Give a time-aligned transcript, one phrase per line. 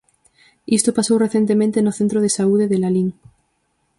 [0.77, 3.09] Isto pasou recentemente no centro de saúde de Lalín.